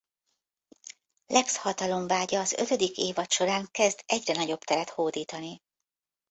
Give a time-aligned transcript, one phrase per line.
[1.25, 5.61] Lex hatalomvágya az ötödik évad során kezd egyre nagyobb teret hódítani.